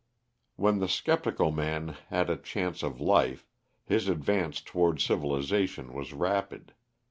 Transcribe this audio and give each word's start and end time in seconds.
When 0.55 0.79
the 0.79 0.87
sceptical 0.87 1.51
man 1.51 1.89
had 2.09 2.31
a 2.31 2.35
chance 2.35 2.81
of 2.81 2.99
life, 2.99 3.45
his 3.85 4.07
advance 4.07 4.59
towards 4.59 5.03
civilisation 5.03 5.93
was 5.93 6.11
rapid. 6.11 6.73